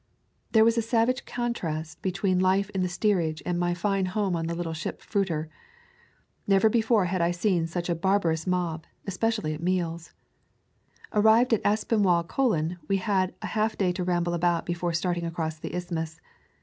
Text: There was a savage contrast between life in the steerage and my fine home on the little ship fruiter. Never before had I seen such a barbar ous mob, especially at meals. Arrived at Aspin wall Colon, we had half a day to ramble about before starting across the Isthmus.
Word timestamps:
There 0.53 0.65
was 0.65 0.79
a 0.79 0.81
savage 0.81 1.25
contrast 1.27 2.01
between 2.01 2.39
life 2.39 2.71
in 2.71 2.81
the 2.81 2.89
steerage 2.89 3.43
and 3.45 3.59
my 3.59 3.75
fine 3.75 4.07
home 4.07 4.35
on 4.35 4.47
the 4.47 4.55
little 4.55 4.73
ship 4.73 4.99
fruiter. 4.99 5.47
Never 6.47 6.69
before 6.69 7.05
had 7.05 7.21
I 7.21 7.29
seen 7.29 7.67
such 7.67 7.87
a 7.87 7.93
barbar 7.93 8.31
ous 8.31 8.47
mob, 8.47 8.85
especially 9.05 9.53
at 9.53 9.61
meals. 9.61 10.15
Arrived 11.13 11.53
at 11.53 11.61
Aspin 11.63 12.01
wall 12.01 12.23
Colon, 12.23 12.79
we 12.87 12.97
had 12.97 13.35
half 13.43 13.75
a 13.75 13.77
day 13.77 13.91
to 13.91 14.03
ramble 14.03 14.33
about 14.33 14.65
before 14.65 14.91
starting 14.91 15.23
across 15.23 15.59
the 15.59 15.75
Isthmus. 15.75 16.19